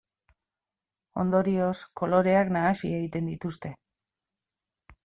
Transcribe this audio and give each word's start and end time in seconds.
Ondorioz, 1.23 1.75
koloreak 2.01 2.51
nahasi 2.57 2.93
egiten 3.03 3.31
dituzte. 3.35 3.77